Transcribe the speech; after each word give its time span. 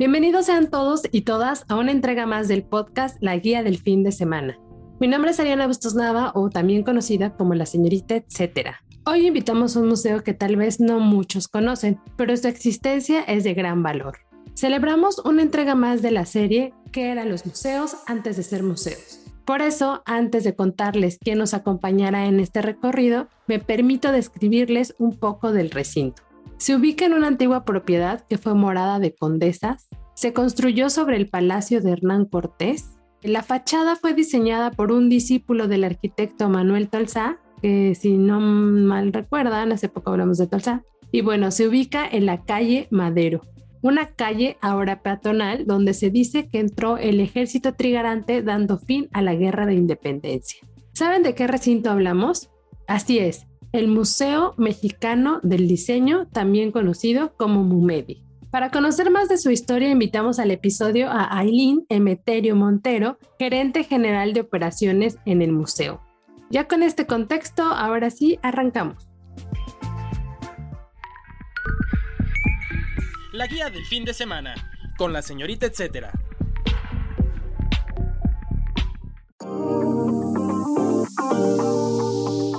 Bienvenidos 0.00 0.46
sean 0.46 0.70
todos 0.70 1.02
y 1.12 1.20
todas 1.20 1.66
a 1.68 1.76
una 1.76 1.92
entrega 1.92 2.24
más 2.24 2.48
del 2.48 2.62
podcast 2.62 3.18
La 3.20 3.36
Guía 3.36 3.62
del 3.62 3.76
Fin 3.76 4.02
de 4.02 4.12
Semana. 4.12 4.58
Mi 4.98 5.08
nombre 5.08 5.32
es 5.32 5.38
Ariana 5.38 5.66
Bustos 5.66 5.94
Nava 5.94 6.32
o 6.34 6.48
también 6.48 6.84
conocida 6.84 7.36
como 7.36 7.52
la 7.52 7.66
señorita 7.66 8.14
etcétera. 8.16 8.82
Hoy 9.04 9.26
invitamos 9.26 9.76
a 9.76 9.80
un 9.80 9.88
museo 9.88 10.24
que 10.24 10.32
tal 10.32 10.56
vez 10.56 10.80
no 10.80 11.00
muchos 11.00 11.48
conocen, 11.48 12.00
pero 12.16 12.34
su 12.34 12.48
existencia 12.48 13.20
es 13.24 13.44
de 13.44 13.52
gran 13.52 13.82
valor. 13.82 14.16
Celebramos 14.54 15.18
una 15.18 15.42
entrega 15.42 15.74
más 15.74 16.00
de 16.00 16.12
la 16.12 16.24
serie 16.24 16.72
que 16.92 17.10
eran 17.10 17.28
los 17.28 17.44
museos 17.44 17.98
antes 18.06 18.38
de 18.38 18.42
ser 18.42 18.62
museos. 18.62 19.20
Por 19.44 19.60
eso, 19.60 20.02
antes 20.06 20.44
de 20.44 20.54
contarles 20.54 21.18
quién 21.22 21.36
nos 21.36 21.52
acompañará 21.52 22.24
en 22.24 22.40
este 22.40 22.62
recorrido, 22.62 23.28
me 23.46 23.58
permito 23.58 24.12
describirles 24.12 24.94
un 24.98 25.18
poco 25.18 25.52
del 25.52 25.70
recinto. 25.70 26.22
Se 26.60 26.76
ubica 26.76 27.06
en 27.06 27.14
una 27.14 27.26
antigua 27.26 27.64
propiedad 27.64 28.20
que 28.28 28.36
fue 28.36 28.52
morada 28.52 28.98
de 28.98 29.14
condesas, 29.14 29.88
se 30.20 30.34
construyó 30.34 30.90
sobre 30.90 31.16
el 31.16 31.30
palacio 31.30 31.80
de 31.80 31.92
Hernán 31.92 32.26
Cortés, 32.26 32.90
la 33.22 33.42
fachada 33.42 33.96
fue 33.96 34.12
diseñada 34.12 34.70
por 34.70 34.92
un 34.92 35.08
discípulo 35.08 35.66
del 35.66 35.82
arquitecto 35.82 36.50
Manuel 36.50 36.90
Tolsá, 36.90 37.38
que 37.62 37.94
si 37.94 38.18
no 38.18 38.38
mal 38.38 39.14
recuerdan, 39.14 39.72
hace 39.72 39.88
poco 39.88 40.10
hablamos 40.10 40.36
de 40.36 40.46
Tolsá, 40.46 40.84
y 41.10 41.22
bueno, 41.22 41.50
se 41.50 41.66
ubica 41.66 42.06
en 42.06 42.26
la 42.26 42.44
calle 42.44 42.86
Madero, 42.90 43.40
una 43.80 44.08
calle 44.08 44.58
ahora 44.60 45.00
peatonal 45.00 45.66
donde 45.66 45.94
se 45.94 46.10
dice 46.10 46.50
que 46.50 46.58
entró 46.60 46.98
el 46.98 47.18
ejército 47.18 47.72
trigarante 47.72 48.42
dando 48.42 48.76
fin 48.76 49.08
a 49.14 49.22
la 49.22 49.34
guerra 49.34 49.64
de 49.64 49.72
independencia. 49.72 50.60
¿Saben 50.92 51.22
de 51.22 51.34
qué 51.34 51.46
recinto 51.46 51.88
hablamos? 51.88 52.50
Así 52.86 53.20
es, 53.20 53.46
el 53.72 53.88
Museo 53.88 54.52
Mexicano 54.58 55.40
del 55.42 55.66
Diseño, 55.66 56.28
también 56.30 56.72
conocido 56.72 57.32
como 57.38 57.64
MUMEDI. 57.64 58.29
Para 58.50 58.72
conocer 58.72 59.10
más 59.10 59.28
de 59.28 59.38
su 59.38 59.52
historia, 59.52 59.90
invitamos 59.90 60.40
al 60.40 60.50
episodio 60.50 61.08
a 61.08 61.38
Aileen 61.38 61.86
Emeterio 61.88 62.56
Montero, 62.56 63.16
gerente 63.38 63.84
general 63.84 64.32
de 64.32 64.40
operaciones 64.40 65.18
en 65.24 65.40
el 65.40 65.52
museo. 65.52 66.02
Ya 66.50 66.66
con 66.66 66.82
este 66.82 67.06
contexto, 67.06 67.62
ahora 67.62 68.10
sí, 68.10 68.40
arrancamos. 68.42 69.08
La 73.32 73.46
guía 73.46 73.70
del 73.70 73.84
fin 73.84 74.04
de 74.04 74.12
semana, 74.12 74.56
con 74.98 75.12
la 75.12 75.22
señorita 75.22 75.66
etcétera. 75.66 76.10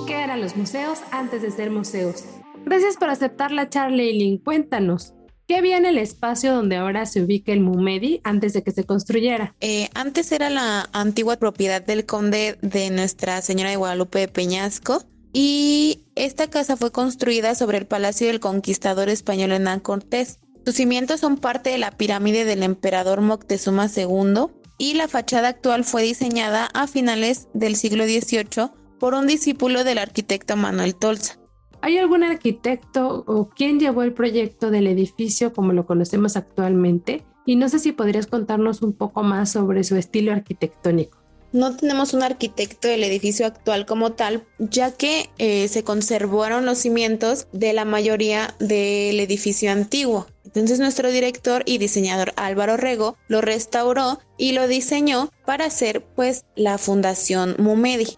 ¿Qué 0.06 0.14
eran 0.14 0.40
los 0.40 0.56
museos 0.56 1.00
antes 1.10 1.42
de 1.42 1.50
ser 1.50 1.70
museos? 1.70 2.24
Gracias 2.64 2.96
por 2.96 3.10
aceptar 3.10 3.52
la 3.52 3.68
charla, 3.68 4.02
Aileen. 4.02 4.38
Cuéntanos, 4.38 5.14
¿Qué 5.52 5.58
había 5.58 5.76
en 5.76 5.84
el 5.84 5.98
espacio 5.98 6.54
donde 6.54 6.76
ahora 6.76 7.04
se 7.04 7.20
ubica 7.20 7.52
el 7.52 7.60
Mumedi 7.60 8.22
antes 8.24 8.54
de 8.54 8.62
que 8.62 8.70
se 8.70 8.84
construyera? 8.84 9.54
Eh, 9.60 9.90
antes 9.92 10.32
era 10.32 10.48
la 10.48 10.88
antigua 10.94 11.36
propiedad 11.36 11.84
del 11.84 12.06
conde 12.06 12.56
de 12.62 12.88
Nuestra 12.88 13.42
Señora 13.42 13.68
de 13.68 13.76
Guadalupe 13.76 14.20
de 14.20 14.28
Peñasco 14.28 15.04
y 15.34 16.04
esta 16.14 16.48
casa 16.48 16.78
fue 16.78 16.90
construida 16.90 17.54
sobre 17.54 17.76
el 17.76 17.86
palacio 17.86 18.28
del 18.28 18.40
conquistador 18.40 19.10
español 19.10 19.52
Hernán 19.52 19.80
Cortés. 19.80 20.38
Sus 20.64 20.76
cimientos 20.76 21.20
son 21.20 21.36
parte 21.36 21.68
de 21.68 21.76
la 21.76 21.90
pirámide 21.90 22.46
del 22.46 22.62
emperador 22.62 23.20
Moctezuma 23.20 23.90
II 23.94 24.46
y 24.78 24.94
la 24.94 25.06
fachada 25.06 25.48
actual 25.48 25.84
fue 25.84 26.02
diseñada 26.02 26.70
a 26.72 26.86
finales 26.86 27.48
del 27.52 27.76
siglo 27.76 28.04
XVIII 28.04 28.70
por 28.98 29.12
un 29.12 29.26
discípulo 29.26 29.84
del 29.84 29.98
arquitecto 29.98 30.56
Manuel 30.56 30.94
Tolsa. 30.94 31.41
¿Hay 31.82 31.98
algún 31.98 32.22
arquitecto 32.22 33.24
o 33.26 33.48
quién 33.48 33.80
llevó 33.80 34.04
el 34.04 34.12
proyecto 34.12 34.70
del 34.70 34.86
edificio 34.86 35.52
como 35.52 35.72
lo 35.72 35.84
conocemos 35.84 36.36
actualmente? 36.36 37.24
Y 37.44 37.56
no 37.56 37.68
sé 37.68 37.80
si 37.80 37.90
podrías 37.90 38.28
contarnos 38.28 38.82
un 38.82 38.92
poco 38.92 39.24
más 39.24 39.50
sobre 39.50 39.82
su 39.82 39.96
estilo 39.96 40.30
arquitectónico. 40.30 41.18
No 41.52 41.76
tenemos 41.76 42.14
un 42.14 42.22
arquitecto 42.22 42.86
del 42.86 43.02
edificio 43.02 43.46
actual 43.46 43.84
como 43.84 44.12
tal, 44.12 44.44
ya 44.60 44.92
que 44.92 45.28
eh, 45.38 45.66
se 45.66 45.82
conservaron 45.82 46.66
los 46.66 46.78
cimientos 46.78 47.48
de 47.52 47.72
la 47.72 47.84
mayoría 47.84 48.54
del 48.60 49.18
edificio 49.18 49.72
antiguo. 49.72 50.28
Entonces 50.44 50.78
nuestro 50.78 51.10
director 51.10 51.64
y 51.66 51.78
diseñador 51.78 52.32
Álvaro 52.36 52.76
Rego 52.76 53.16
lo 53.26 53.40
restauró 53.40 54.20
y 54.38 54.52
lo 54.52 54.68
diseñó 54.68 55.30
para 55.44 55.64
hacer 55.64 56.04
pues 56.14 56.44
la 56.54 56.78
Fundación 56.78 57.56
Mumedi. 57.58 58.16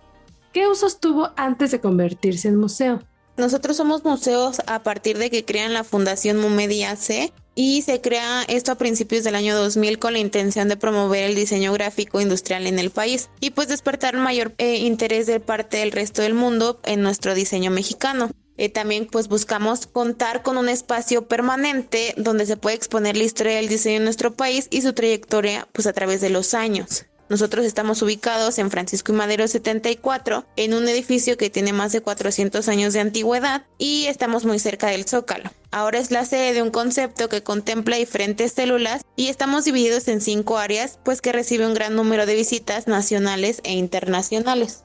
¿Qué 0.52 0.68
usos 0.68 1.00
tuvo 1.00 1.30
antes 1.36 1.70
de 1.70 1.80
convertirse 1.80 2.48
en 2.48 2.56
museo? 2.56 3.00
Nosotros 3.36 3.76
somos 3.76 4.04
museos 4.04 4.62
a 4.66 4.84
partir 4.84 5.18
de 5.18 5.28
que 5.28 5.44
crean 5.44 5.72
la 5.72 5.82
Fundación 5.82 6.38
Mumedia 6.38 6.94
C 6.94 7.32
y 7.56 7.82
se 7.82 8.00
crea 8.00 8.44
esto 8.46 8.70
a 8.70 8.78
principios 8.78 9.24
del 9.24 9.34
año 9.34 9.56
2000 9.56 9.98
con 9.98 10.12
la 10.12 10.20
intención 10.20 10.68
de 10.68 10.76
promover 10.76 11.24
el 11.24 11.34
diseño 11.34 11.72
gráfico 11.72 12.20
industrial 12.20 12.66
en 12.68 12.78
el 12.78 12.90
país 12.90 13.30
y 13.40 13.50
pues 13.50 13.66
despertar 13.66 14.16
mayor 14.16 14.54
eh, 14.58 14.76
interés 14.76 15.26
de 15.26 15.40
parte 15.40 15.78
del 15.78 15.90
resto 15.90 16.22
del 16.22 16.34
mundo 16.34 16.80
en 16.84 17.02
nuestro 17.02 17.34
diseño 17.34 17.72
mexicano. 17.72 18.30
Eh, 18.56 18.68
también 18.68 19.08
pues 19.10 19.26
buscamos 19.26 19.88
contar 19.88 20.42
con 20.42 20.56
un 20.56 20.68
espacio 20.68 21.26
permanente 21.26 22.14
donde 22.16 22.46
se 22.46 22.56
puede 22.56 22.76
exponer 22.76 23.16
la 23.16 23.24
historia 23.24 23.56
del 23.56 23.68
diseño 23.68 23.96
en 23.96 24.04
nuestro 24.04 24.34
país 24.34 24.68
y 24.70 24.82
su 24.82 24.92
trayectoria 24.92 25.66
pues 25.72 25.88
a 25.88 25.92
través 25.92 26.20
de 26.20 26.30
los 26.30 26.54
años. 26.54 27.06
Nosotros 27.34 27.64
estamos 27.64 28.00
ubicados 28.00 28.60
en 28.60 28.70
Francisco 28.70 29.10
y 29.10 29.16
Madero 29.16 29.48
74, 29.48 30.46
en 30.54 30.72
un 30.72 30.86
edificio 30.86 31.36
que 31.36 31.50
tiene 31.50 31.72
más 31.72 31.90
de 31.90 32.00
400 32.00 32.68
años 32.68 32.92
de 32.92 33.00
antigüedad 33.00 33.66
y 33.76 34.04
estamos 34.06 34.44
muy 34.44 34.60
cerca 34.60 34.86
del 34.86 35.04
Zócalo. 35.04 35.50
Ahora 35.72 35.98
es 35.98 36.12
la 36.12 36.24
sede 36.26 36.52
de 36.52 36.62
un 36.62 36.70
concepto 36.70 37.28
que 37.28 37.42
contempla 37.42 37.96
diferentes 37.96 38.52
células 38.52 39.02
y 39.16 39.30
estamos 39.30 39.64
divididos 39.64 40.06
en 40.06 40.20
cinco 40.20 40.58
áreas, 40.58 41.00
pues 41.04 41.20
que 41.20 41.32
recibe 41.32 41.66
un 41.66 41.74
gran 41.74 41.96
número 41.96 42.24
de 42.24 42.36
visitas 42.36 42.86
nacionales 42.86 43.60
e 43.64 43.72
internacionales. 43.72 44.84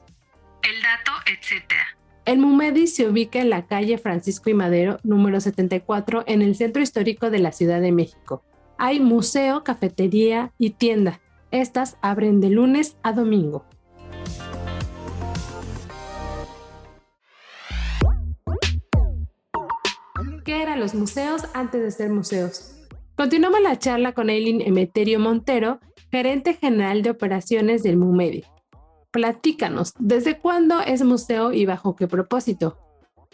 El 0.64 0.82
dato, 0.82 1.12
etc. 1.26 1.72
El 2.24 2.38
Mumedi 2.38 2.88
se 2.88 3.06
ubica 3.06 3.38
en 3.38 3.50
la 3.50 3.68
calle 3.68 3.96
Francisco 3.96 4.50
y 4.50 4.54
Madero, 4.54 4.98
número 5.04 5.40
74, 5.40 6.24
en 6.26 6.42
el 6.42 6.56
centro 6.56 6.82
histórico 6.82 7.30
de 7.30 7.38
la 7.38 7.52
Ciudad 7.52 7.80
de 7.80 7.92
México. 7.92 8.42
Hay 8.76 8.98
museo, 8.98 9.62
cafetería 9.62 10.50
y 10.58 10.70
tienda. 10.70 11.20
Estas 11.52 11.96
abren 12.00 12.40
de 12.40 12.48
lunes 12.48 12.96
a 13.02 13.12
domingo. 13.12 13.64
¿Qué 20.44 20.62
eran 20.62 20.78
los 20.78 20.94
museos 20.94 21.42
antes 21.52 21.82
de 21.82 21.90
ser 21.90 22.10
museos? 22.10 22.76
Continuamos 23.16 23.60
la 23.62 23.76
charla 23.76 24.12
con 24.12 24.30
Eileen 24.30 24.60
Emeterio 24.60 25.18
Montero, 25.18 25.80
gerente 26.12 26.54
general 26.54 27.02
de 27.02 27.10
operaciones 27.10 27.82
del 27.82 27.96
MUMEDI. 27.96 28.44
Platícanos, 29.10 29.94
¿desde 29.98 30.38
cuándo 30.38 30.80
es 30.80 31.02
museo 31.02 31.52
y 31.52 31.66
bajo 31.66 31.96
qué 31.96 32.06
propósito? 32.06 32.78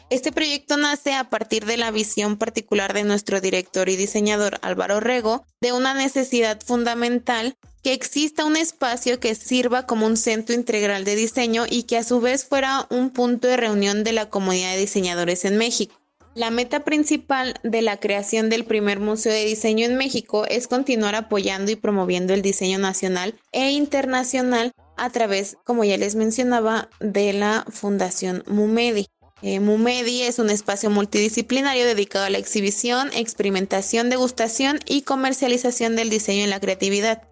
Este 0.09 0.31
proyecto 0.31 0.77
nace 0.77 1.15
a 1.15 1.25
partir 1.31 1.65
de 1.67 1.77
la 1.77 1.91
visión 1.91 2.37
particular 2.37 2.95
de 2.95 3.03
nuestro 3.03 3.41
director 3.41 3.89
y 3.89 3.97
diseñador 3.97 4.61
Álvaro 4.63 5.01
Rego 5.01 5.45
de 5.61 5.73
una 5.73 5.95
necesidad 5.95 6.61
fundamental 6.65 7.57
que 7.83 7.93
exista 7.93 8.45
un 8.45 8.57
espacio 8.57 9.19
que 9.19 9.35
sirva 9.35 9.85
como 9.85 10.07
un 10.07 10.17
centro 10.17 10.55
integral 10.55 11.05
de 11.05 11.17
diseño 11.17 11.65
y 11.69 11.85
que 11.85 11.97
a 11.97 12.05
su 12.05 12.21
vez 12.21 12.45
fuera 12.45 12.87
un 12.89 13.11
punto 13.11 13.49
de 13.49 13.57
reunión 13.57 14.05
de 14.05 14.13
la 14.13 14.31
comunidad 14.31 14.75
de 14.75 14.79
diseñadores 14.79 15.45
en 15.45 15.57
México. 15.57 15.97
La 16.37 16.51
meta 16.51 16.85
principal 16.85 17.55
de 17.65 17.83
la 17.83 17.97
creación 17.97 18.49
del 18.49 18.65
primer 18.65 19.01
museo 19.01 19.33
de 19.33 19.45
diseño 19.45 19.87
en 19.87 19.97
México 19.97 20.45
es 20.47 20.69
continuar 20.69 21.17
apoyando 21.17 21.73
y 21.73 21.77
promoviendo 21.77 22.33
el 22.33 22.43
diseño 22.43 22.79
nacional 22.79 23.35
e 23.53 23.71
internacional 23.71 24.73
a 24.97 25.11
través, 25.11 25.57
como 25.65 25.83
ya 25.83 25.97
les 25.97 26.15
mencionaba, 26.15 26.91
de 27.01 27.33
la 27.33 27.65
Fundación 27.71 28.45
Mumedi. 28.47 29.09
Eh, 29.43 29.61
Mumedi 29.61 30.23
es 30.23 30.39
un 30.39 30.49
espacio 30.49 30.89
multidisciplinario 30.89 31.85
dedicado 31.85 32.25
a 32.25 32.31
la 32.31 32.39
exhibición, 32.39 33.11
experimentación, 33.13 34.09
degustación 34.09 34.81
y 34.87 35.03
comercialización 35.03 35.95
del 35.95 36.09
diseño 36.09 36.45
y 36.45 36.49
la 36.49 36.61
creatividad. 36.61 37.29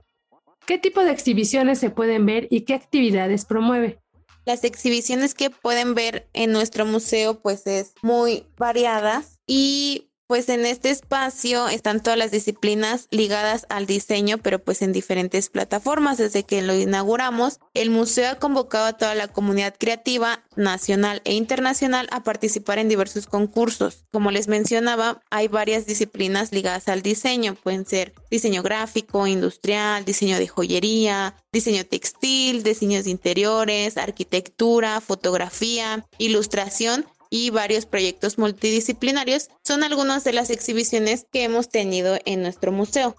¿Qué 0.67 0.79
tipo 0.79 1.03
de 1.03 1.13
exhibiciones 1.13 1.79
se 1.79 1.91
pueden 1.91 2.27
ver 2.27 2.47
y 2.51 2.63
qué 2.63 2.75
actividades 2.75 3.47
promueve? 3.47 4.01
Las 4.45 4.65
exhibiciones 4.65 5.35
que 5.35 5.49
pueden 5.49 5.95
ver 5.95 6.29
en 6.35 6.53
nuestro 6.53 6.85
museo 6.85 7.41
pues 7.41 7.67
es 7.67 7.95
muy 8.03 8.47
variadas 8.59 9.41
y 9.47 10.11
pues 10.35 10.49
en 10.49 10.67
este 10.67 10.91
espacio 10.91 11.69
están 11.69 12.03
todas 12.03 12.19
las 12.19 12.33
disciplinas 12.33 13.07
ligadas 13.13 13.67
al 13.69 13.87
diseño, 13.87 14.39
pero 14.39 14.59
pues 14.59 14.83
en 14.83 14.93
diferentes 14.93 15.49
plataformas. 15.49 16.19
Desde 16.19 16.43
que 16.43 16.61
lo 16.61 16.75
inauguramos, 16.75 17.61
el 17.73 17.91
museo 17.91 18.33
ha 18.33 18.35
convocado 18.41 18.87
a 18.87 18.95
toda 18.95 19.15
la 19.15 19.29
comunidad 19.29 19.77
creativa 19.79 20.43
nacional 20.57 21.23
e 21.25 21.35
internacional 21.35 22.09
a 22.11 22.25
participar 22.25 22.81
en 22.81 22.89
diversos 22.89 23.29
concursos. 23.29 24.07
Como 24.11 24.33
les 24.33 24.49
mencionaba, 24.49 25.23
hay 25.31 25.47
varias 25.47 25.87
disciplinas 25.87 26.51
ligadas 26.51 26.89
al 26.89 27.03
diseño. 27.03 27.55
Pueden 27.55 27.87
ser 27.87 28.13
diseño 28.29 28.65
gráfico, 28.65 29.29
industrial, 29.29 30.05
diseño 30.05 30.39
de 30.39 30.49
joyería, 30.49 31.37
diseño 31.53 31.87
textil, 31.87 32.65
diseños 32.65 33.05
de 33.05 33.11
interiores, 33.11 33.97
arquitectura, 33.97 35.01
fotografía, 35.01 36.05
ilustración 36.19 37.07
y 37.35 37.51
varios 37.51 37.85
proyectos 37.85 38.39
multidisciplinarios 38.39 39.49
son 39.65 39.83
algunas 39.83 40.23
de 40.23 40.33
las 40.33 40.51
exhibiciones 40.51 41.27
que 41.33 41.43
hemos 41.43 41.69
tenido 41.69 42.17
en 42.27 42.43
nuestro 42.43 42.71
museo. 42.71 43.17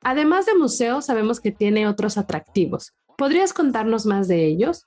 Además 0.00 0.46
de 0.46 0.54
museo, 0.54 1.02
sabemos 1.02 1.40
que 1.40 1.50
tiene 1.50 1.88
otros 1.88 2.18
atractivos. 2.18 2.92
¿Podrías 3.16 3.52
contarnos 3.52 4.06
más 4.06 4.28
de 4.28 4.46
ellos? 4.46 4.86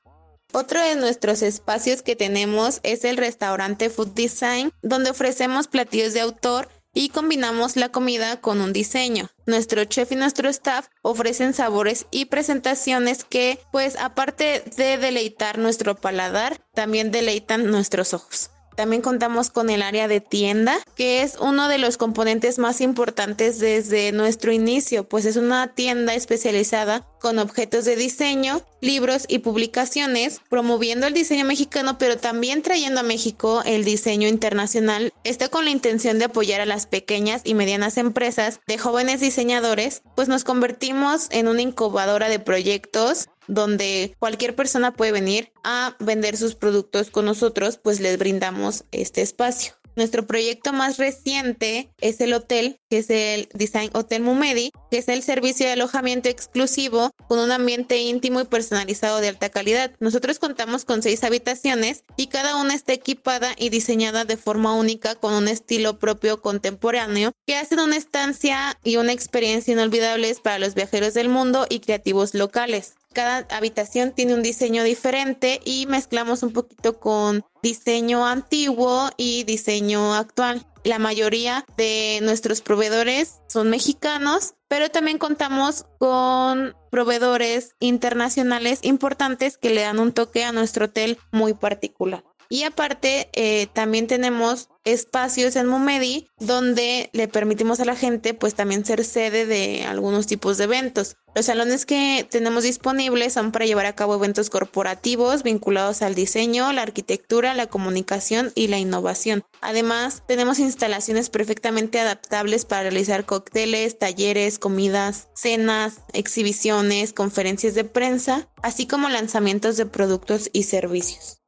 Otro 0.53 0.81
de 0.81 0.95
nuestros 0.95 1.41
espacios 1.41 2.01
que 2.01 2.15
tenemos 2.15 2.79
es 2.83 3.03
el 3.03 3.17
restaurante 3.17 3.89
Food 3.89 4.13
Design, 4.13 4.71
donde 4.81 5.09
ofrecemos 5.09 5.67
platillos 5.67 6.13
de 6.13 6.21
autor 6.21 6.69
y 6.93 7.09
combinamos 7.09 7.75
la 7.75 7.89
comida 7.89 8.39
con 8.39 8.61
un 8.61 8.71
diseño. 8.71 9.29
Nuestro 9.45 9.83
chef 9.83 10.13
y 10.13 10.15
nuestro 10.15 10.47
staff 10.47 10.87
ofrecen 11.01 11.53
sabores 11.53 12.05
y 12.09 12.25
presentaciones 12.25 13.25
que, 13.25 13.59
pues 13.73 13.97
aparte 13.97 14.63
de 14.77 14.97
deleitar 14.97 15.57
nuestro 15.57 15.95
paladar, 15.95 16.61
también 16.73 17.11
deleitan 17.11 17.69
nuestros 17.69 18.13
ojos. 18.13 18.50
También 18.75 19.01
contamos 19.01 19.49
con 19.49 19.69
el 19.69 19.81
área 19.81 20.07
de 20.07 20.21
tienda, 20.21 20.77
que 20.95 21.23
es 21.23 21.37
uno 21.39 21.67
de 21.67 21.77
los 21.77 21.97
componentes 21.97 22.59
más 22.59 22.81
importantes 22.81 23.59
desde 23.59 24.11
nuestro 24.11 24.51
inicio, 24.51 25.07
pues 25.07 25.25
es 25.25 25.35
una 25.35 25.67
tienda 25.67 26.13
especializada 26.13 27.05
con 27.19 27.37
objetos 27.37 27.85
de 27.85 27.95
diseño, 27.95 28.61
libros 28.81 29.25
y 29.27 29.39
publicaciones, 29.39 30.41
promoviendo 30.49 31.05
el 31.05 31.13
diseño 31.13 31.45
mexicano, 31.45 31.97
pero 31.99 32.17
también 32.17 32.63
trayendo 32.63 33.01
a 33.01 33.03
México 33.03 33.61
el 33.65 33.85
diseño 33.85 34.27
internacional. 34.27 35.13
Está 35.23 35.49
con 35.49 35.65
la 35.65 35.71
intención 35.71 36.17
de 36.17 36.25
apoyar 36.25 36.61
a 36.61 36.65
las 36.65 36.87
pequeñas 36.87 37.41
y 37.43 37.53
medianas 37.53 37.97
empresas 37.97 38.59
de 38.67 38.77
jóvenes 38.77 39.21
diseñadores, 39.21 40.01
pues 40.15 40.27
nos 40.27 40.43
convertimos 40.43 41.27
en 41.29 41.47
una 41.47 41.61
incubadora 41.61 42.29
de 42.29 42.39
proyectos 42.39 43.29
donde 43.47 44.15
cualquier 44.19 44.55
persona 44.55 44.93
puede 44.93 45.11
venir 45.11 45.51
a 45.63 45.95
vender 45.99 46.37
sus 46.37 46.55
productos 46.55 47.09
con 47.09 47.25
nosotros, 47.25 47.77
pues 47.77 47.99
les 47.99 48.17
brindamos 48.17 48.85
este 48.91 49.21
espacio. 49.21 49.73
Nuestro 49.95 50.25
proyecto 50.25 50.71
más 50.71 50.97
reciente 50.97 51.91
es 51.99 52.21
el 52.21 52.33
hotel, 52.33 52.79
que 52.89 52.99
es 52.99 53.09
el 53.09 53.49
Design 53.53 53.89
Hotel 53.93 54.21
Mumedi, 54.21 54.71
que 54.89 54.97
es 54.97 55.09
el 55.09 55.21
servicio 55.21 55.65
de 55.65 55.73
alojamiento 55.73 56.29
exclusivo 56.29 57.11
con 57.27 57.39
un 57.39 57.51
ambiente 57.51 57.97
íntimo 57.97 58.39
y 58.39 58.45
personalizado 58.45 59.19
de 59.19 59.27
alta 59.27 59.49
calidad. 59.49 59.91
Nosotros 59.99 60.39
contamos 60.39 60.85
con 60.85 61.01
seis 61.01 61.23
habitaciones 61.25 62.05
y 62.15 62.27
cada 62.27 62.55
una 62.55 62.73
está 62.73 62.93
equipada 62.93 63.53
y 63.57 63.69
diseñada 63.69 64.23
de 64.23 64.37
forma 64.37 64.73
única 64.75 65.15
con 65.15 65.33
un 65.33 65.49
estilo 65.49 65.99
propio 65.99 66.41
contemporáneo 66.41 67.33
que 67.45 67.57
hacen 67.57 67.79
una 67.79 67.97
estancia 67.97 68.79
y 68.83 68.95
una 68.95 69.11
experiencia 69.11 69.73
inolvidables 69.73 70.39
para 70.39 70.59
los 70.59 70.73
viajeros 70.73 71.13
del 71.13 71.27
mundo 71.27 71.65
y 71.69 71.81
creativos 71.81 72.33
locales. 72.33 72.95
Cada 73.13 73.45
habitación 73.55 74.11
tiene 74.13 74.33
un 74.33 74.41
diseño 74.41 74.83
diferente 74.83 75.59
y 75.65 75.85
mezclamos 75.85 76.43
un 76.43 76.53
poquito 76.53 76.99
con 76.99 77.43
diseño 77.61 78.25
antiguo 78.25 79.09
y 79.17 79.43
diseño 79.43 80.13
actual. 80.13 80.65
La 80.83 80.97
mayoría 80.97 81.65
de 81.77 82.19
nuestros 82.23 82.61
proveedores 82.61 83.41
son 83.47 83.69
mexicanos, 83.69 84.55
pero 84.67 84.89
también 84.89 85.19
contamos 85.19 85.85
con 85.99 86.75
proveedores 86.89 87.75
internacionales 87.79 88.79
importantes 88.81 89.57
que 89.57 89.69
le 89.69 89.81
dan 89.81 89.99
un 89.99 90.11
toque 90.11 90.43
a 90.43 90.51
nuestro 90.51 90.85
hotel 90.85 91.19
muy 91.31 91.53
particular. 91.53 92.23
Y 92.49 92.63
aparte, 92.63 93.29
eh, 93.33 93.67
también 93.73 94.07
tenemos 94.07 94.69
espacios 94.83 95.55
en 95.55 95.67
Mumedi 95.67 96.27
donde 96.39 97.09
le 97.13 97.27
permitimos 97.27 97.79
a 97.79 97.85
la 97.85 97.95
gente 97.95 98.33
pues 98.33 98.55
también 98.55 98.85
ser 98.85 99.05
sede 99.05 99.45
de 99.45 99.83
algunos 99.85 100.27
tipos 100.27 100.57
de 100.57 100.65
eventos. 100.65 101.17
Los 101.33 101.45
salones 101.45 101.85
que 101.85 102.27
tenemos 102.29 102.63
disponibles 102.63 103.33
son 103.33 103.51
para 103.51 103.65
llevar 103.65 103.85
a 103.85 103.95
cabo 103.95 104.15
eventos 104.15 104.49
corporativos 104.49 105.43
vinculados 105.43 106.01
al 106.01 106.13
diseño, 106.13 106.73
la 106.73 106.81
arquitectura, 106.81 107.53
la 107.53 107.67
comunicación 107.67 108.51
y 108.53 108.67
la 108.67 108.79
innovación. 108.79 109.43
Además, 109.61 110.23
tenemos 110.27 110.59
instalaciones 110.59 111.29
perfectamente 111.29 111.99
adaptables 111.99 112.65
para 112.65 112.83
realizar 112.83 113.25
cócteles, 113.25 113.97
talleres, 113.97 114.59
comidas, 114.59 115.29
cenas, 115.33 116.01
exhibiciones, 116.11 117.13
conferencias 117.13 117.75
de 117.75 117.85
prensa, 117.85 118.49
así 118.61 118.85
como 118.85 119.07
lanzamientos 119.07 119.77
de 119.77 119.85
productos 119.85 120.49
y 120.51 120.63
servicios 120.63 121.41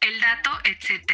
el 0.00 0.20
dato, 0.20 0.50
etc. 0.64 1.12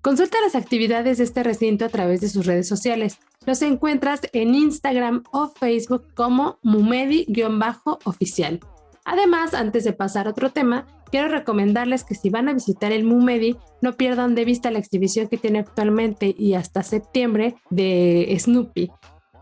Consulta 0.00 0.38
las 0.40 0.54
actividades 0.54 1.18
de 1.18 1.24
este 1.24 1.42
recinto 1.42 1.84
a 1.84 1.88
través 1.88 2.20
de 2.20 2.28
sus 2.28 2.46
redes 2.46 2.68
sociales. 2.68 3.18
Los 3.46 3.62
encuentras 3.62 4.20
en 4.32 4.54
Instagram 4.54 5.24
o 5.32 5.48
Facebook 5.48 6.04
como 6.14 6.58
Mumedi-oficial. 6.62 8.60
Además, 9.04 9.54
antes 9.54 9.84
de 9.84 9.92
pasar 9.92 10.26
a 10.26 10.30
otro 10.30 10.50
tema, 10.50 10.86
quiero 11.10 11.28
recomendarles 11.28 12.04
que 12.04 12.14
si 12.14 12.30
van 12.30 12.48
a 12.48 12.52
visitar 12.52 12.92
el 12.92 13.04
Mumedi, 13.04 13.56
no 13.80 13.94
pierdan 13.96 14.34
de 14.34 14.44
vista 14.44 14.70
la 14.70 14.78
exhibición 14.78 15.28
que 15.28 15.38
tiene 15.38 15.60
actualmente 15.60 16.34
y 16.38 16.54
hasta 16.54 16.82
septiembre 16.82 17.56
de 17.70 18.36
Snoopy. 18.38 18.90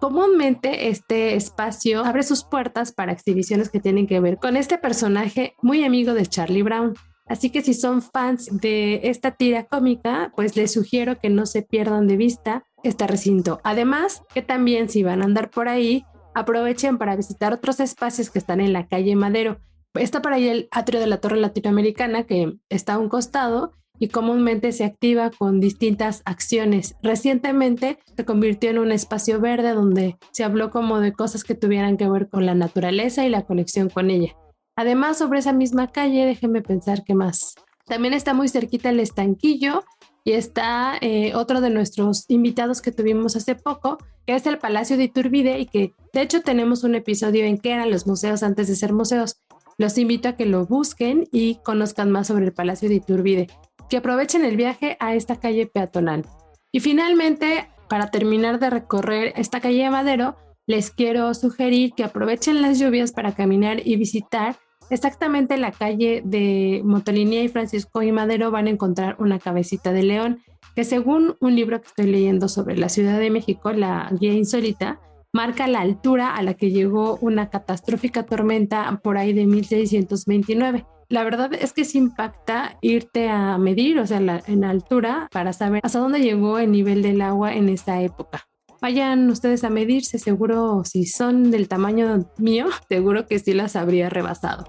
Comúnmente 0.00 0.88
este 0.88 1.34
espacio 1.34 2.04
abre 2.04 2.22
sus 2.22 2.44
puertas 2.44 2.92
para 2.92 3.12
exhibiciones 3.12 3.68
que 3.70 3.80
tienen 3.80 4.06
que 4.06 4.20
ver 4.20 4.38
con 4.38 4.56
este 4.56 4.78
personaje 4.78 5.54
muy 5.62 5.84
amigo 5.84 6.14
de 6.14 6.26
Charlie 6.26 6.62
Brown. 6.62 6.94
Así 7.26 7.50
que 7.50 7.62
si 7.62 7.74
son 7.74 8.02
fans 8.02 8.48
de 8.52 9.00
esta 9.04 9.32
tira 9.32 9.64
cómica, 9.64 10.32
pues 10.36 10.56
les 10.56 10.72
sugiero 10.72 11.18
que 11.18 11.28
no 11.28 11.44
se 11.46 11.62
pierdan 11.62 12.06
de 12.06 12.16
vista 12.16 12.64
este 12.82 13.06
recinto. 13.06 13.60
Además, 13.64 14.22
que 14.32 14.42
también 14.42 14.88
si 14.88 15.02
van 15.02 15.22
a 15.22 15.24
andar 15.24 15.50
por 15.50 15.68
ahí, 15.68 16.04
aprovechen 16.34 16.98
para 16.98 17.16
visitar 17.16 17.52
otros 17.52 17.80
espacios 17.80 18.30
que 18.30 18.38
están 18.38 18.60
en 18.60 18.72
la 18.72 18.86
calle 18.86 19.16
Madero. 19.16 19.58
Está 19.94 20.22
por 20.22 20.34
ahí 20.34 20.48
el 20.48 20.68
atrio 20.70 21.00
de 21.00 21.06
la 21.06 21.18
Torre 21.18 21.38
Latinoamericana 21.38 22.24
que 22.24 22.58
está 22.68 22.94
a 22.94 22.98
un 22.98 23.08
costado 23.08 23.72
y 23.98 24.08
comúnmente 24.08 24.72
se 24.72 24.84
activa 24.84 25.30
con 25.30 25.58
distintas 25.60 26.22
acciones. 26.26 26.94
Recientemente 27.02 27.98
se 28.14 28.24
convirtió 28.24 28.70
en 28.70 28.78
un 28.78 28.92
espacio 28.92 29.40
verde 29.40 29.72
donde 29.72 30.18
se 30.32 30.44
habló 30.44 30.70
como 30.70 31.00
de 31.00 31.12
cosas 31.12 31.44
que 31.44 31.54
tuvieran 31.54 31.96
que 31.96 32.08
ver 32.08 32.28
con 32.28 32.46
la 32.46 32.54
naturaleza 32.54 33.24
y 33.24 33.30
la 33.30 33.46
conexión 33.46 33.88
con 33.88 34.10
ella. 34.10 34.36
Además, 34.76 35.18
sobre 35.18 35.38
esa 35.38 35.52
misma 35.52 35.90
calle, 35.90 36.26
déjenme 36.26 36.60
pensar 36.60 37.02
qué 37.02 37.14
más. 37.14 37.54
También 37.86 38.14
está 38.14 38.34
muy 38.34 38.48
cerquita 38.48 38.90
el 38.90 39.00
estanquillo 39.00 39.84
y 40.24 40.32
está 40.32 40.98
eh, 41.00 41.34
otro 41.34 41.60
de 41.60 41.70
nuestros 41.70 42.24
invitados 42.28 42.82
que 42.82 42.92
tuvimos 42.92 43.36
hace 43.36 43.54
poco, 43.54 43.96
que 44.26 44.34
es 44.34 44.44
el 44.46 44.58
Palacio 44.58 44.96
de 44.96 45.04
Iturbide 45.04 45.60
y 45.60 45.66
que 45.66 45.94
de 46.12 46.20
hecho 46.20 46.42
tenemos 46.42 46.84
un 46.84 46.94
episodio 46.96 47.44
en 47.44 47.58
que 47.58 47.70
eran 47.70 47.90
los 47.90 48.06
museos 48.06 48.42
antes 48.42 48.68
de 48.68 48.76
ser 48.76 48.92
museos. 48.92 49.40
Los 49.78 49.96
invito 49.98 50.28
a 50.28 50.32
que 50.32 50.46
lo 50.46 50.66
busquen 50.66 51.28
y 51.32 51.56
conozcan 51.62 52.10
más 52.10 52.26
sobre 52.26 52.44
el 52.44 52.52
Palacio 52.52 52.88
de 52.88 52.96
Iturbide, 52.96 53.46
que 53.88 53.98
aprovechen 53.98 54.44
el 54.44 54.56
viaje 54.56 54.96
a 55.00 55.14
esta 55.14 55.36
calle 55.36 55.66
peatonal. 55.66 56.26
Y 56.72 56.80
finalmente, 56.80 57.68
para 57.88 58.10
terminar 58.10 58.58
de 58.58 58.68
recorrer 58.68 59.32
esta 59.36 59.60
calle 59.60 59.84
de 59.84 59.90
Madero, 59.90 60.36
les 60.66 60.90
quiero 60.90 61.32
sugerir 61.34 61.92
que 61.92 62.02
aprovechen 62.02 62.60
las 62.62 62.80
lluvias 62.80 63.12
para 63.12 63.32
caminar 63.32 63.86
y 63.86 63.96
visitar 63.96 64.56
exactamente 64.90 65.56
la 65.56 65.72
calle 65.72 66.22
de 66.24 66.82
Motolinía 66.84 67.42
y 67.42 67.48
Francisco 67.48 68.02
y 68.02 68.12
Madero 68.12 68.50
van 68.50 68.66
a 68.66 68.70
encontrar 68.70 69.16
una 69.18 69.38
cabecita 69.38 69.92
de 69.92 70.02
león, 70.02 70.40
que 70.74 70.84
según 70.84 71.36
un 71.40 71.56
libro 71.56 71.80
que 71.80 71.88
estoy 71.88 72.06
leyendo 72.06 72.48
sobre 72.48 72.76
la 72.76 72.88
Ciudad 72.88 73.18
de 73.18 73.30
México, 73.30 73.72
la 73.72 74.10
guía 74.18 74.32
insólita, 74.32 75.00
marca 75.32 75.66
la 75.66 75.80
altura 75.80 76.34
a 76.34 76.42
la 76.42 76.54
que 76.54 76.70
llegó 76.70 77.18
una 77.20 77.50
catastrófica 77.50 78.24
tormenta 78.24 79.00
por 79.02 79.18
ahí 79.18 79.32
de 79.32 79.46
1629. 79.46 80.86
La 81.08 81.24
verdad 81.24 81.52
es 81.54 81.72
que 81.72 81.84
se 81.84 81.98
impacta 81.98 82.78
irte 82.80 83.28
a 83.28 83.58
medir, 83.58 84.00
o 84.00 84.06
sea, 84.06 84.42
en 84.46 84.64
altura, 84.64 85.28
para 85.30 85.52
saber 85.52 85.80
hasta 85.84 85.98
dónde 86.00 86.20
llegó 86.20 86.58
el 86.58 86.72
nivel 86.72 87.02
del 87.02 87.20
agua 87.20 87.54
en 87.54 87.68
esa 87.68 88.02
época. 88.02 88.48
Vayan 88.80 89.30
ustedes 89.30 89.64
a 89.64 89.70
medirse, 89.70 90.18
seguro 90.18 90.82
si 90.84 91.06
son 91.06 91.50
del 91.50 91.68
tamaño 91.68 92.30
mío, 92.36 92.66
seguro 92.88 93.26
que 93.26 93.38
sí 93.38 93.54
las 93.54 93.76
habría 93.76 94.10
rebasado. 94.10 94.66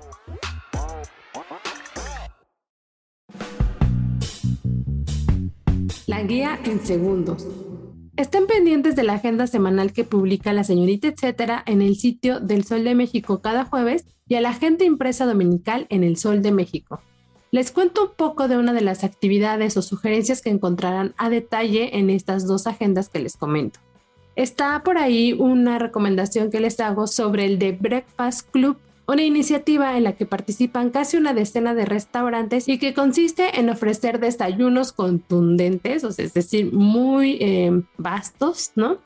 La 6.05 6.23
guía 6.23 6.59
en 6.63 6.79
segundos. 6.85 7.45
Estén 8.15 8.47
pendientes 8.47 8.95
de 8.95 9.03
la 9.03 9.13
agenda 9.13 9.45
semanal 9.45 9.93
que 9.93 10.03
publica 10.03 10.51
la 10.51 10.63
señorita 10.63 11.09
etcétera 11.09 11.61
en 11.67 11.81
el 11.83 11.97
sitio 11.97 12.39
del 12.39 12.63
Sol 12.63 12.83
de 12.83 12.95
México 12.95 13.41
cada 13.41 13.65
jueves 13.65 14.05
y 14.27 14.35
a 14.35 14.41
la 14.41 14.49
agenda 14.49 14.85
impresa 14.85 15.25
dominical 15.25 15.85
en 15.89 16.03
el 16.03 16.17
Sol 16.17 16.41
de 16.41 16.51
México. 16.51 17.01
Les 17.51 17.71
cuento 17.71 18.05
un 18.05 18.11
poco 18.17 18.47
de 18.47 18.57
una 18.57 18.73
de 18.73 18.81
las 18.81 19.03
actividades 19.03 19.77
o 19.77 19.81
sugerencias 19.81 20.41
que 20.41 20.49
encontrarán 20.49 21.13
a 21.17 21.29
detalle 21.29 21.97
en 21.97 22.09
estas 22.09 22.47
dos 22.47 22.67
agendas 22.67 23.09
que 23.09 23.19
les 23.19 23.37
comento. 23.37 23.79
Está 24.37 24.83
por 24.83 24.99
ahí 24.99 25.33
una 25.33 25.79
recomendación 25.79 26.51
que 26.51 26.59
les 26.59 26.79
hago 26.79 27.07
sobre 27.07 27.45
el 27.45 27.57
The 27.57 27.71
Breakfast 27.71 28.47
Club, 28.51 28.77
una 29.07 29.23
iniciativa 29.23 29.97
en 29.97 30.03
la 30.03 30.11
que 30.11 30.27
participan 30.27 30.91
casi 30.91 31.17
una 31.17 31.33
decena 31.33 31.73
de 31.73 31.85
restaurantes 31.85 32.69
y 32.69 32.77
que 32.77 32.93
consiste 32.93 33.59
en 33.59 33.71
ofrecer 33.71 34.19
desayunos 34.19 34.91
contundentes, 34.91 36.03
o 36.03 36.09
es 36.09 36.35
decir, 36.35 36.71
muy 36.71 37.39
eh, 37.41 37.81
vastos, 37.97 38.73
¿no? 38.75 38.99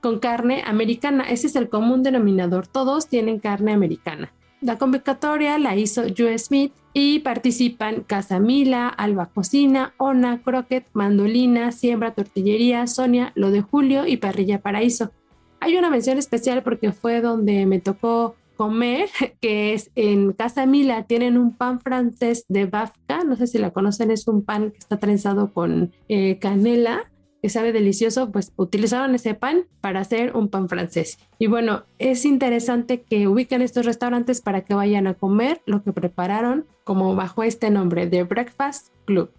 Con 0.00 0.20
carne 0.20 0.62
americana. 0.64 1.24
Ese 1.24 1.48
es 1.48 1.56
el 1.56 1.68
común 1.68 2.02
denominador. 2.02 2.66
Todos 2.66 3.08
tienen 3.08 3.40
carne 3.40 3.74
americana. 3.74 4.32
La 4.60 4.76
convocatoria 4.76 5.56
la 5.58 5.76
hizo 5.76 6.02
Joe 6.16 6.36
Smith 6.38 6.72
y 6.92 7.20
participan 7.20 8.02
Casa 8.02 8.40
Mila, 8.40 8.88
Alba 8.88 9.26
Cocina, 9.26 9.94
Ona, 9.98 10.42
Croquet, 10.42 10.84
Mandolina, 10.94 11.70
Siembra, 11.70 12.12
Tortillería, 12.12 12.86
Sonia, 12.88 13.30
Lo 13.36 13.52
de 13.52 13.62
Julio 13.62 14.06
y 14.06 14.16
Parrilla 14.16 14.60
Paraíso. 14.60 15.12
Hay 15.60 15.76
una 15.76 15.90
mención 15.90 16.18
especial 16.18 16.64
porque 16.64 16.92
fue 16.92 17.20
donde 17.20 17.66
me 17.66 17.78
tocó 17.78 18.34
comer, 18.56 19.08
que 19.40 19.74
es 19.74 19.90
en 19.94 20.32
Casa 20.32 20.66
Mila, 20.66 21.04
tienen 21.04 21.38
un 21.38 21.54
pan 21.54 21.80
francés 21.80 22.44
de 22.48 22.66
Bafka, 22.66 23.22
no 23.24 23.36
sé 23.36 23.46
si 23.46 23.58
la 23.58 23.70
conocen, 23.70 24.10
es 24.10 24.26
un 24.26 24.42
pan 24.42 24.72
que 24.72 24.78
está 24.78 24.98
trenzado 24.98 25.52
con 25.52 25.92
eh, 26.08 26.38
canela 26.40 27.08
que 27.42 27.48
sabe 27.48 27.72
delicioso, 27.72 28.30
pues 28.30 28.52
utilizaron 28.56 29.14
ese 29.14 29.34
pan 29.34 29.64
para 29.80 30.00
hacer 30.00 30.36
un 30.36 30.48
pan 30.48 30.68
francés. 30.68 31.18
Y 31.38 31.46
bueno, 31.46 31.84
es 31.98 32.24
interesante 32.24 33.02
que 33.02 33.28
ubiquen 33.28 33.62
estos 33.62 33.86
restaurantes 33.86 34.40
para 34.40 34.62
que 34.62 34.74
vayan 34.74 35.06
a 35.06 35.14
comer 35.14 35.62
lo 35.66 35.82
que 35.82 35.92
prepararon 35.92 36.66
como 36.84 37.14
bajo 37.14 37.42
este 37.42 37.70
nombre 37.70 38.06
de 38.06 38.24
Breakfast 38.24 38.88
Club. 39.04 39.30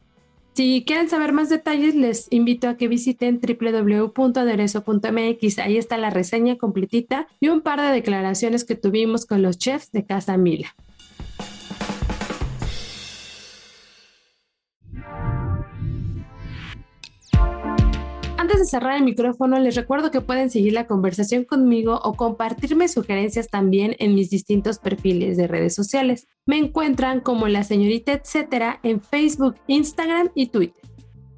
Si 0.54 0.84
quieren 0.86 1.10
saber 1.10 1.32
más 1.32 1.50
detalles, 1.50 1.96
les 1.96 2.28
invito 2.32 2.68
a 2.68 2.76
que 2.76 2.90
visiten 2.90 3.40
www.aderezo.mx. 3.40 5.60
Ahí 5.60 5.78
está 5.78 5.98
la 5.98 6.10
reseña 6.10 6.58
completita 6.58 7.28
y 7.40 7.48
un 7.48 7.62
par 7.62 7.80
de 7.80 7.88
declaraciones 7.88 8.66
que 8.66 8.76
tuvimos 8.76 9.26
con 9.26 9.42
los 9.42 9.58
chefs 9.58 9.92
de 9.92 10.06
Casa 10.06 10.36
Mila. 10.38 10.76
Antes 18.60 18.74
de 18.74 18.78
cerrar 18.78 18.98
el 18.98 19.06
micrófono, 19.06 19.58
les 19.58 19.76
recuerdo 19.76 20.12
que 20.12 20.20
pueden 20.20 20.50
seguir 20.50 20.74
la 20.74 20.86
conversación 20.86 21.46
conmigo 21.46 21.98
o 22.04 22.16
compartirme 22.16 22.90
sugerencias 22.90 23.48
también 23.48 23.96
en 24.00 24.16
mis 24.16 24.30
distintos 24.30 24.80
perfiles 24.80 25.38
de 25.38 25.48
redes 25.48 25.74
sociales. 25.74 26.28
Me 26.46 26.58
encuentran 26.58 27.22
como 27.22 27.48
la 27.48 27.64
señorita 27.64 28.12
etcétera 28.12 28.82
en 28.84 29.00
Facebook, 29.00 29.56
Instagram 29.68 30.32
y 30.36 30.48
Twitter. 30.48 30.84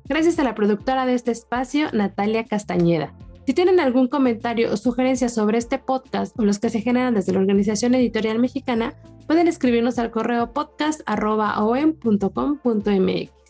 Gracias 0.06 0.40
a 0.40 0.44
la 0.44 0.56
productora 0.56 1.06
de 1.06 1.14
este 1.14 1.30
espacio, 1.30 1.92
Natalia 1.94 2.44
Castañeda. 2.46 3.16
Si 3.46 3.54
tienen 3.54 3.80
algún 3.80 4.08
comentario 4.08 4.74
o 4.74 4.78
sugerencia 4.78 5.30
sobre 5.30 5.60
este 5.60 5.78
podcast 5.78 6.36
o 6.40 6.44
los 6.44 6.58
que 6.58 6.72
se 6.72 6.82
generan 6.82 7.14
desde 7.14 7.34
la 7.34 7.40
Organización 7.40 7.94
Editorial 7.94 8.40
Mexicana, 8.40 8.96
pueden 9.28 9.48
escribirnos 9.48 10.00
al 10.00 10.10
correo 10.10 10.54
podcast.om.com.mx. 10.54 13.41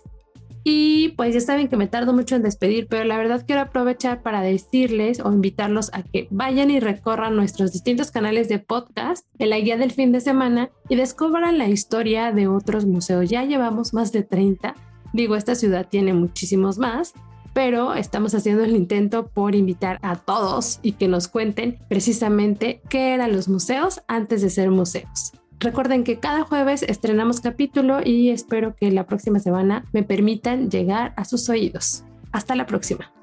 Y 0.63 1.09
pues 1.17 1.33
ya 1.33 1.41
saben 1.41 1.67
que 1.67 1.77
me 1.77 1.87
tardo 1.87 2.13
mucho 2.13 2.35
en 2.35 2.43
despedir, 2.43 2.87
pero 2.87 3.03
la 3.03 3.17
verdad 3.17 3.43
quiero 3.45 3.61
aprovechar 3.61 4.21
para 4.21 4.41
decirles 4.41 5.19
o 5.19 5.31
invitarlos 5.31 5.89
a 5.93 6.03
que 6.03 6.27
vayan 6.29 6.69
y 6.69 6.79
recorran 6.79 7.35
nuestros 7.35 7.71
distintos 7.71 8.11
canales 8.11 8.47
de 8.47 8.59
podcast 8.59 9.25
en 9.39 9.49
la 9.49 9.59
guía 9.59 9.77
del 9.77 9.91
fin 9.91 10.11
de 10.11 10.19
semana 10.19 10.69
y 10.87 10.95
descubran 10.95 11.57
la 11.57 11.67
historia 11.67 12.31
de 12.31 12.47
otros 12.47 12.85
museos. 12.85 13.29
Ya 13.29 13.43
llevamos 13.43 13.93
más 13.93 14.11
de 14.11 14.23
30. 14.23 14.75
Digo, 15.13 15.35
esta 15.35 15.55
ciudad 15.55 15.87
tiene 15.89 16.13
muchísimos 16.13 16.77
más, 16.77 17.13
pero 17.53 17.95
estamos 17.95 18.35
haciendo 18.35 18.63
el 18.63 18.75
intento 18.75 19.27
por 19.27 19.55
invitar 19.55 19.97
a 20.03 20.15
todos 20.15 20.79
y 20.83 20.93
que 20.93 21.07
nos 21.07 21.27
cuenten 21.27 21.79
precisamente 21.89 22.81
qué 22.87 23.13
eran 23.13 23.33
los 23.33 23.49
museos 23.49 24.01
antes 24.07 24.41
de 24.41 24.49
ser 24.49 24.69
museos. 24.69 25.33
Recuerden 25.61 26.03
que 26.03 26.19
cada 26.19 26.41
jueves 26.41 26.81
estrenamos 26.81 27.39
capítulo 27.39 27.99
y 28.03 28.31
espero 28.31 28.75
que 28.75 28.89
la 28.89 29.05
próxima 29.05 29.39
semana 29.39 29.85
me 29.93 30.01
permitan 30.01 30.71
llegar 30.71 31.13
a 31.17 31.23
sus 31.23 31.47
oídos. 31.49 32.03
Hasta 32.31 32.55
la 32.55 32.65
próxima. 32.65 33.13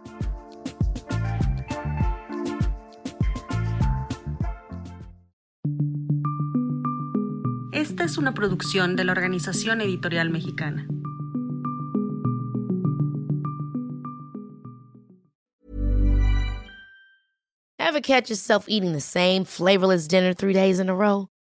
Esta 7.72 8.04
es 8.04 8.18
una 8.18 8.34
producción 8.34 8.94
de 8.94 9.02
la 9.02 9.12
Organización 9.12 9.80
Editorial 9.80 10.30
Mexicana. 10.30 10.86
Ever 17.80 18.00
catch 18.00 18.30
yourself 18.30 18.68
eating 18.68 18.92
the 18.92 19.00
same 19.00 19.44
flavorless 19.44 20.06
dinner 20.06 20.32
three 20.32 20.52
days 20.52 20.78
in 20.78 20.88
a 20.88 20.94
row? 20.94 21.28